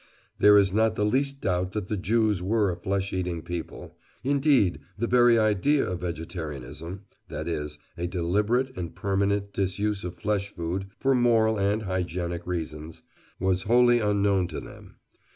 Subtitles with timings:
[0.39, 4.79] There is not the least doubt that the Jews were a flesh eating people; indeed,
[4.97, 10.87] the very idea of vegetarianism (that is, a deliberate and permanent disuse of flesh food
[10.97, 13.03] for moral and hygienic reasons)
[13.39, 14.95] was wholly unknown to them.